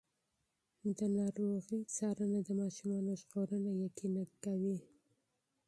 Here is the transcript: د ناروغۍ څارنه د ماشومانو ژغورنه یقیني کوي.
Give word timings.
د 0.97 0.99
ناروغۍ 1.17 1.81
څارنه 1.95 2.39
د 2.47 2.49
ماشومانو 2.61 3.11
ژغورنه 3.21 3.71
یقیني 3.85 4.25
کوي. 4.43 4.77